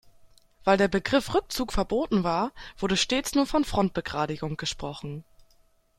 [0.63, 5.23] Weil der Begriff Rückzug verboten war, wurde stets nur von Frontbegradigung gesprochen.